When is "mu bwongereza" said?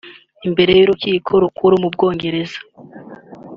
1.81-2.59